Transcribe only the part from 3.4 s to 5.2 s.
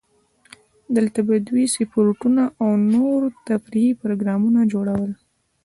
تفریحي پروګرامونه جوړول.